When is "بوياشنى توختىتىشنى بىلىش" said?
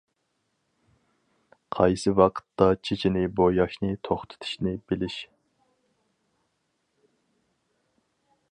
3.41-5.19